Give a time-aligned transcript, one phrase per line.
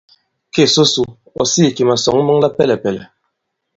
[0.53, 1.03] Ke so su,
[1.39, 3.05] ɔ̀ sīī kì màsɔ̌ŋ mɔŋ la pɛlɛ̀pɛ̀lɛ̀.